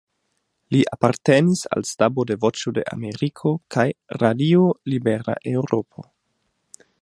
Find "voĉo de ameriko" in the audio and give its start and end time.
2.45-3.53